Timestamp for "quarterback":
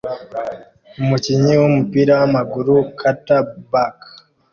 2.97-3.97